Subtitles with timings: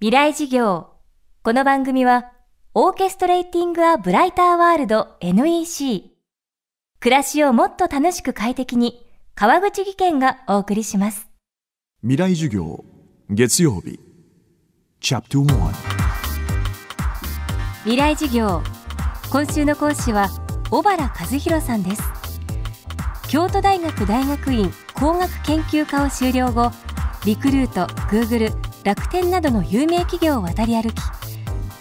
[0.00, 0.90] 未来事業。
[1.42, 2.30] この番組は
[2.72, 6.12] オーケストレーティング・ア・ブライター・ワールド NEC
[7.00, 11.28] 暮らしをもっと楽しく快適に川口義賢がお送りします。
[12.02, 12.84] 未来授業
[13.28, 13.98] 月曜日。
[15.00, 15.72] チャプト1
[17.82, 18.62] 未来事業。
[19.32, 20.28] 今週の講師は
[20.70, 22.02] 小原和弘さんです。
[23.28, 26.70] 京都大学大学院工学研究科を修了後
[27.24, 31.02] リクルート、グーグル、楽天などの有名企業を渡り歩き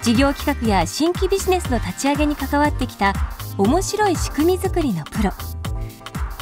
[0.01, 3.13] 事業企画や新規ビジネスの立ち上げに関わってきた
[3.57, 5.31] 面白い仕組み作りのプロ。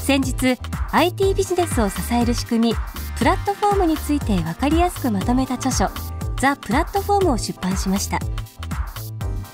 [0.02, 0.58] 先日
[0.92, 2.76] IT ビジネスを支える仕組み
[3.20, 5.92] プラットフォームについて分かりやすくまとめた著書
[6.42, 8.18] 「ザ・プラットフォーム」を出版しました。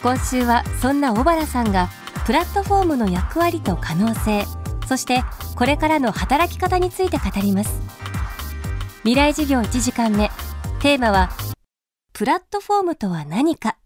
[0.02, 1.90] 今週はそんな小原さんが
[2.26, 4.46] プラットフォームの役割と可能性
[4.88, 5.26] そして
[5.58, 7.82] これからの働き方について語ります。
[9.04, 10.32] 未来事業1時間目。
[10.82, 11.30] テーマは
[12.12, 13.78] プラットフォームとは何か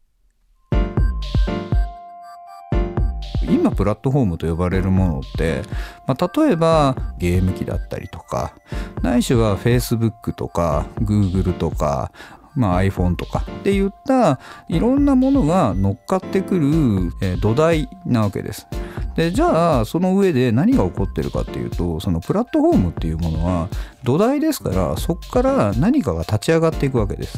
[3.42, 5.64] 今プラットフォームと呼ばれるものって、
[6.08, 8.56] まあ、例えばゲーム機だったりとか
[9.02, 12.14] ないしは Facebook とか Google とか
[12.56, 16.68] まあ、iPhone とかっていったいろんなものが乗っかってくる、
[17.22, 18.66] えー、土台なわけです。
[19.16, 23.70] でじゃあその上で何が起こってるかっていうとそのプラットフォームっていうものは
[24.04, 27.38] 土台ですからそこから何かが立ち上がっていくわけです。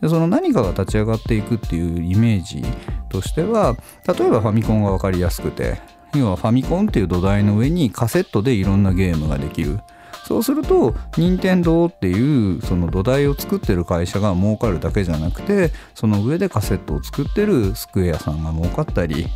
[0.00, 2.62] でその何かが立ち上がっていくっていうイメージ
[3.08, 3.76] としては
[4.06, 5.80] 例えばファミコンが分かりやすくて
[6.14, 9.80] 要はファミコンっていう土台の上にカセットでいろんなゲームができる
[10.26, 19.28] そうすると任天堂っていうその土台を作ってる会社が儲かるだけじゃなくてその上でカセットを作ってるスクエアさんが儲かったり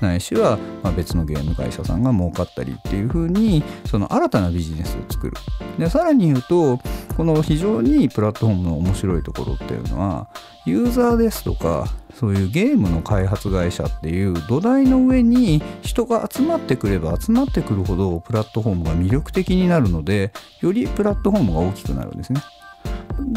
[0.00, 5.34] ないしはま別のゲーム会社さんが儲かったりっていう風にその新たなビジネスを作る。
[5.78, 6.78] でさらに言うと
[7.18, 10.28] この非常にプラットフォームの面白いところっていうのは
[10.64, 11.88] ユーザーですとか
[12.18, 22.40] そういうゲームの開発会社っていう土台の上に人が集まってくれば集まってくるほどプラットフォームが魅力的になるのでよりプラットフォームが大きくなるんですね。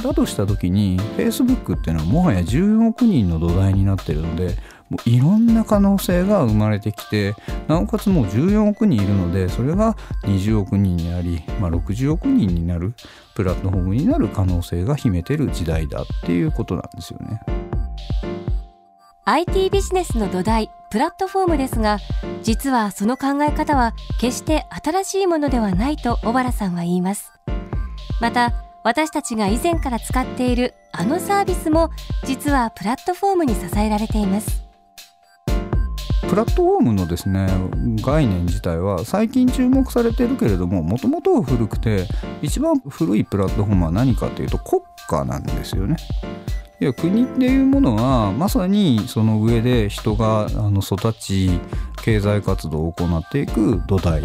[0.04, 4.56] だとした時に Facebook っていうのはもはや14億人の土台になってるので
[4.90, 7.36] もういろんな可能性が生まれてきて
[7.68, 12.94] なおかつもう14億人いるのでそれが20億人になり、まあ、60億人になる
[13.36, 17.42] プラットフォームになる可能性が秘めてる時代だっていうことなんですよね。
[19.34, 22.00] IT ビジネスの土台プラットフォームですが
[22.44, 27.32] 実はその考え方は決して新しいものではないと小原さんは言います
[28.20, 28.52] また
[28.84, 31.92] 私たちが以前から使っているあのサービスも
[32.26, 34.66] 実はプラットフォームに支えられています
[36.28, 37.48] プラットフォームのですね
[38.04, 42.06] 概念自体は最近注目されてるけれどももともとは古くて
[42.42, 45.96] 一番古いプラットフォームは何かというと国家なんですよね。
[46.82, 51.52] いや国っていうものはまさにその上で人があの育ち
[52.04, 54.24] 経済活動を行っていく土台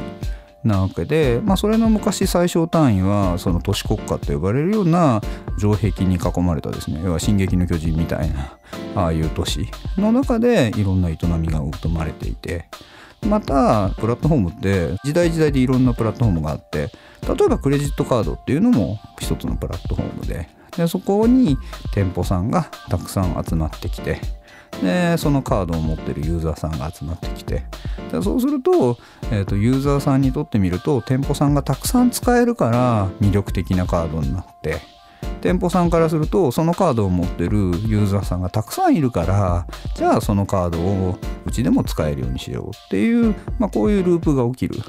[0.64, 5.20] なわけで、まあ、それの昔最小単位はその都市国家と呼ばれるような
[5.58, 7.02] 城壁に囲まれたですね。
[7.04, 8.56] 要は「進撃の巨人」みたいな
[8.96, 9.68] ああいう都市
[9.98, 12.64] の中でいろんな営みが生まれていて。
[13.26, 16.90] またプラットフォームって時代時代でいろんなプラットフォームがあって
[17.26, 21.56] 例えばクレジットカードっていうのも一つのプラットフォームででそこに
[21.94, 24.20] 店舗さんがたくさん集まってきて
[24.82, 27.64] でそのカードを持ってるユーザーさんが集まってきて
[28.12, 28.98] でそうすると,、
[29.31, 34.81] えーと、ユーザーさんにとってみると店舗さんがたくさん使えるから魅力的なカードになって
[35.41, 44.81] 店舗さんからするとそのカードを持ってるユーザーさんがたくさんいるからじゃあそのカードをうちでも使えるようにしようっていう、まあ、こういうループが起きる。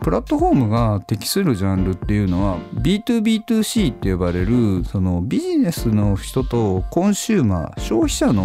[0.00, 8.42] プラットフォームが適するジャンルっていうのは B2B2C って呼ばれるそのビジネスの人とコンシューマー消費者の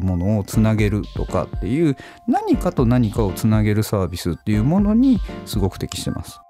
[0.00, 6.40] ものをつなげるとかっていう何かと何かをつなげるサービスっていうものにすごく適してます。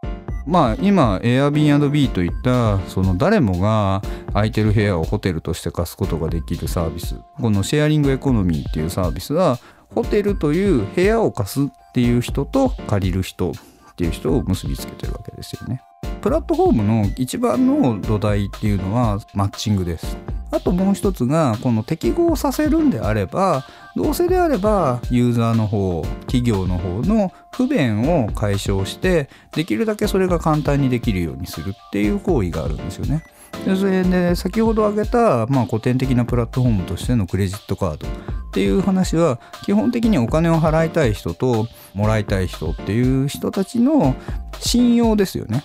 [0.45, 4.01] まあ今 Airbnb といったその誰もが
[4.33, 9.59] 空いてる部屋をホテルとして貸すことができるサービスこのシェアリングエコノミーっていうサービスは
[9.93, 13.53] ホテルという部屋を貸すっていう人と借りる人
[13.97, 15.81] っていう人を結びつけてるわけですよね。
[16.21, 20.19] プラットフォームの一番の土台っていうのはマッチングです。
[20.51, 23.65] あともう一つがこの適合させるんであれば
[23.97, 33.25] どうせであればユーザーの方企業の方の不便を解消してできるだけそれが簡単にできるようにするっていう行為があるんですよね。
[33.65, 38.07] でそれで先ほど挙げた、まあ、古典的なプラットフォームとしてのクレジットカード
[38.57, 44.15] っていう話は基本的にお金を払いたい人ともらいたい人っていう人たちの
[44.61, 45.63] 信用ですよね。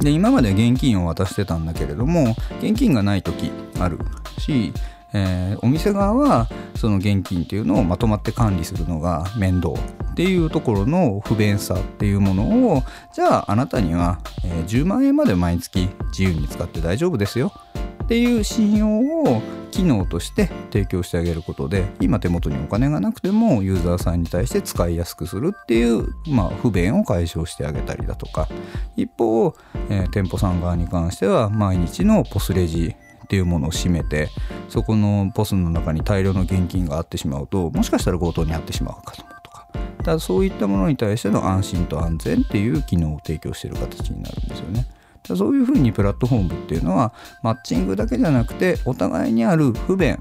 [0.00, 3.98] で今まで現金を渡してたんだけれども現金がない時ある
[4.36, 4.74] し
[5.14, 12.82] えー、お店側はその現金っていうのをまとまって管理するのが面倒っていうところの不便さっていうものを
[13.14, 17.52] じゃああなたには、え、10万円まで毎月自由に使って大丈夫ですよ
[18.08, 28.48] っていう信用を機能として提供してあげることで今手元にお金がなくてもユーザーさんに対して使いやすくするっていう、まあ、不便を解消してあげたりだとか
[28.96, 29.54] 一方、
[29.90, 34.30] えー、店舗さん側に関しては毎日のポスレジっていうものを閉めて
[34.70, 39.68] そこのポスの中に大量の現金があってしまうともしかしたら強盗に遭ってしまうかと思うとか
[40.02, 44.86] だそういったものに対しての安心と安全っていう機能を提供している形になるんですよね。
[45.24, 47.12] そういうふうにプラットフォームっていうのは
[47.42, 50.18] マッチングだけじゃなくてお互いにある不便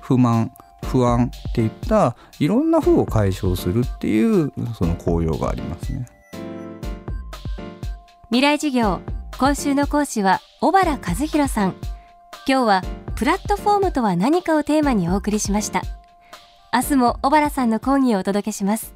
[0.00, 0.52] 不満
[0.84, 6.06] 不安っていったいろんな負を解消するっていうその効用がありますね。
[8.28, 9.00] 未来授業
[9.38, 11.74] 今週の講師は小原和弘さん。
[12.48, 12.82] 今日は
[13.16, 15.82] プラットフォームとは何かをテーマにお送りしました。
[16.72, 18.95] 明日も小原さんの講義をお届けします。